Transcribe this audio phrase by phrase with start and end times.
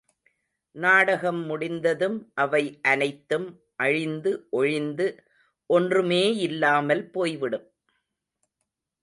[0.75, 2.79] நாடகம் முடிந்ததும் அவை
[2.81, 3.47] அனைத்தும்
[3.75, 5.07] அழிந்து ஒழிந்து
[5.69, 7.67] ஒன்றுமேயில்லாமல் போய்விடும்.